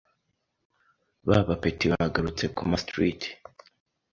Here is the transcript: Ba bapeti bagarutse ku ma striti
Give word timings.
Ba 1.27 1.37
bapeti 1.47 1.85
bagarutse 1.91 2.45
ku 2.55 2.61
ma 2.69 2.77
striti 2.83 3.29